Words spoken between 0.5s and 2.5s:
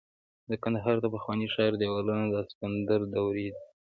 کندهار د پخواني ښار دیوالونه د